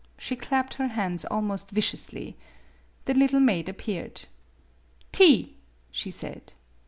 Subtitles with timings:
[0.17, 2.35] She clapped her hands almost viciously.
[3.05, 4.25] The little maid appeared."
[5.11, 5.57] Tea!"
[5.91, 6.53] she said.